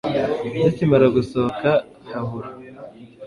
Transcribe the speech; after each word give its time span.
Zikimara 0.63 1.07
gusohoka 1.15 1.69
habura 2.09 2.49